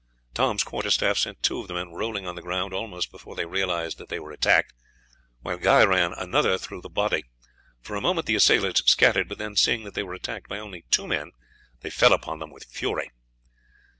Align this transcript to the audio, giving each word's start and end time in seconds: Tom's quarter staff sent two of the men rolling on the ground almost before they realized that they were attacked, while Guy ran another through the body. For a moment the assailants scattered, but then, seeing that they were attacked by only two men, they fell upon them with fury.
Tom's 0.33 0.63
quarter 0.63 0.89
staff 0.89 1.19
sent 1.19 1.43
two 1.43 1.59
of 1.59 1.67
the 1.67 1.75
men 1.75 1.91
rolling 1.91 2.25
on 2.25 2.33
the 2.33 2.41
ground 2.41 2.73
almost 2.73 3.11
before 3.11 3.35
they 3.35 3.45
realized 3.45 3.99
that 3.99 4.09
they 4.09 4.17
were 4.19 4.31
attacked, 4.31 4.73
while 5.41 5.57
Guy 5.57 5.83
ran 5.83 6.11
another 6.13 6.57
through 6.57 6.81
the 6.81 6.89
body. 6.89 7.25
For 7.81 7.95
a 7.95 8.01
moment 8.01 8.25
the 8.25 8.33
assailants 8.33 8.81
scattered, 8.91 9.29
but 9.29 9.37
then, 9.37 9.55
seeing 9.55 9.83
that 9.83 9.93
they 9.93 10.01
were 10.01 10.15
attacked 10.15 10.49
by 10.49 10.57
only 10.57 10.85
two 10.89 11.05
men, 11.05 11.33
they 11.81 11.91
fell 11.91 12.13
upon 12.13 12.39
them 12.39 12.49
with 12.49 12.63
fury. 12.63 13.11